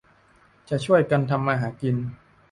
[0.69, 1.95] จะช่วยกันทำมาหากิน